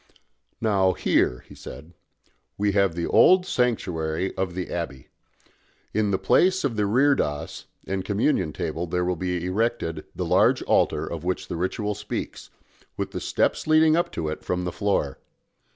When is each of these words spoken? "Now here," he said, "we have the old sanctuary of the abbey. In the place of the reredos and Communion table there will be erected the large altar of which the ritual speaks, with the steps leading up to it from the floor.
"Now 0.59 0.93
here," 0.93 1.43
he 1.47 1.53
said, 1.53 1.93
"we 2.57 2.71
have 2.71 2.95
the 2.95 3.05
old 3.05 3.45
sanctuary 3.45 4.35
of 4.35 4.55
the 4.55 4.71
abbey. 4.71 5.09
In 5.93 6.09
the 6.09 6.17
place 6.17 6.63
of 6.63 6.75
the 6.75 6.87
reredos 6.87 7.65
and 7.85 8.03
Communion 8.03 8.51
table 8.51 8.87
there 8.87 9.05
will 9.05 9.15
be 9.15 9.45
erected 9.45 10.05
the 10.15 10.25
large 10.25 10.63
altar 10.63 11.05
of 11.05 11.23
which 11.23 11.49
the 11.49 11.55
ritual 11.55 11.93
speaks, 11.93 12.49
with 12.97 13.11
the 13.11 13.21
steps 13.21 13.67
leading 13.67 13.95
up 13.95 14.11
to 14.13 14.27
it 14.27 14.43
from 14.43 14.63
the 14.63 14.71
floor. 14.71 15.19